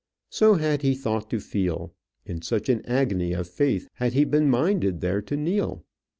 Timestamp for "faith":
3.47-3.87